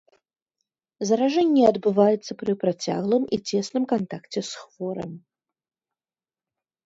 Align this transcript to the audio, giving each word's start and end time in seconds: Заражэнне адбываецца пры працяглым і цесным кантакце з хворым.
Заражэнне 1.07 1.63
адбываецца 1.71 2.31
пры 2.41 2.55
працяглым 2.63 3.23
і 3.37 3.39
цесным 3.49 3.83
кантакце 3.91 4.41
з 4.49 4.63
хворым. 4.63 5.11